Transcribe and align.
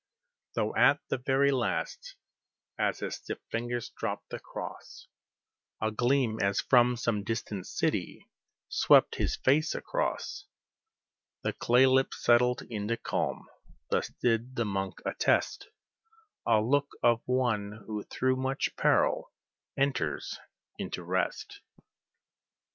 Though 0.55 0.75
at 0.75 0.99
the 1.09 1.19
very 1.19 1.51
last, 1.51 2.15
as 2.75 3.01
his 3.01 3.17
stiff 3.17 3.37
fingers 3.51 3.91
dropped 3.95 4.29
the 4.31 4.39
cross, 4.39 5.07
A 5.79 5.91
gleam 5.91 6.39
as 6.39 6.59
from 6.59 6.97
some 6.97 7.23
distant 7.23 7.67
city 7.67 8.27
swept 8.67 9.17
his 9.17 9.35
face 9.35 9.75
across, 9.75 10.47
The 11.43 11.53
clay 11.53 11.85
lips 11.85 12.17
settled 12.23 12.63
into 12.63 12.97
calm 12.97 13.47
thus 13.91 14.07
did 14.23 14.55
the 14.55 14.65
monk 14.65 15.03
attest, 15.05 15.69
A 16.47 16.59
look 16.59 16.89
of 17.03 17.21
one 17.27 17.83
who 17.85 18.01
through 18.01 18.37
much 18.37 18.75
peril 18.75 19.31
enters 19.77 20.39
into 20.79 21.03
rest. 21.03 21.61